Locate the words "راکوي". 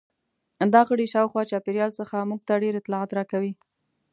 3.17-3.53